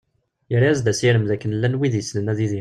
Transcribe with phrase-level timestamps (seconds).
[0.51, 2.49] Yerra-as-d asirem d akken llan wid yessnen ad idiren.